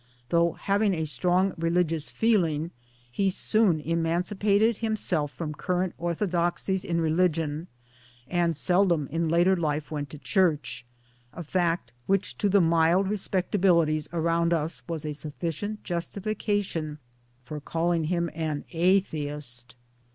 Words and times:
Though 0.29 0.53
having 0.53 0.95
a 0.95 1.05
strong 1.05 1.53
religious 1.59 2.09
feeling, 2.09 2.71
he 3.11 3.29
soon 3.29 3.79
emancipated 3.81 4.77
himself 4.77 5.31
from 5.31 5.53
current 5.53 5.93
orthodoxies 5.99 6.83
in 6.83 6.99
religion, 6.99 7.67
and 8.27 8.57
seldom 8.57 9.07
in 9.11 9.29
later 9.29 9.55
life 9.55 9.91
went 9.91 10.09
to 10.09 10.17
church 10.17 10.87
a 11.33 11.43
fact 11.43 11.91
which: 12.07 12.35
to 12.39 12.49
the 12.49 12.61
mild 12.61 13.09
respectabilities 13.09 14.07
around 14.11 14.53
us 14.53 14.81
was 14.89 15.05
a 15.05 15.13
sufficient 15.13 15.83
justification 15.83 16.97
for 17.43 17.59
calling 17.61 18.05
him 18.05 18.31
an 18.33 18.65
Atheist. 18.71 19.75